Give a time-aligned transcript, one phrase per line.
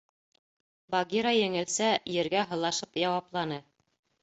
[0.95, 3.63] —Багира еңелсә ергә һылашып яуапланы.